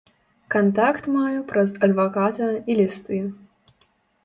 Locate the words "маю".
1.17-1.43